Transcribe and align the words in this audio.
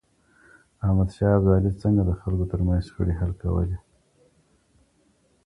احمد 0.85 1.09
شاه 1.15 1.33
ابدالي 1.37 1.71
څنګه 1.81 2.01
د 2.05 2.11
خلګو 2.19 2.45
ترمنځ 2.51 2.81
شخړې 2.87 3.13
حل 3.19 3.31
کولې؟ 3.41 3.77